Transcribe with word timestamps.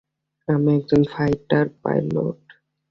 আমি 0.47 0.69
একজন 0.77 1.01
fighter 1.13 1.65
pilot. 1.83 2.39